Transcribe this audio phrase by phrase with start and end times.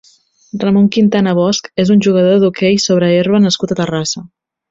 [0.61, 4.27] Ramón Quintana Bosch és un jugador d'hoquei sobre herba nascut a Terrassa.